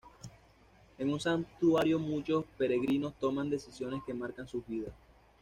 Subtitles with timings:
[0.97, 4.93] En un santuario muchos peregrinos toman decisiones que marcan sus vidas.